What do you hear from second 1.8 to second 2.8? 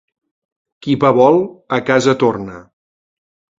casa torna.